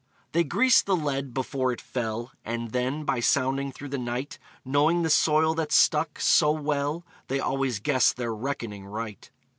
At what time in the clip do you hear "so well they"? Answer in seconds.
6.19-7.39